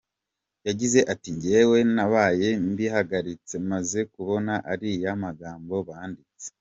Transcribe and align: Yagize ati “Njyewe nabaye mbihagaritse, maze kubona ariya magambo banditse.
Yagize 0.67 0.99
ati 1.13 1.29
“Njyewe 1.35 1.77
nabaye 1.95 2.47
mbihagaritse, 2.69 3.53
maze 3.71 3.99
kubona 4.13 4.53
ariya 4.71 5.11
magambo 5.23 5.75
banditse. 5.87 6.49